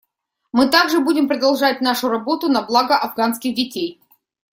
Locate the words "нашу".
1.79-2.09